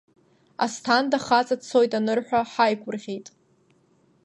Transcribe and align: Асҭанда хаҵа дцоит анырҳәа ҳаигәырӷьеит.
Асҭанда 0.63 1.17
хаҵа 1.25 1.55
дцоит 1.59 1.91
анырҳәа 1.97 2.49
ҳаигәырӷьеит. 2.51 3.27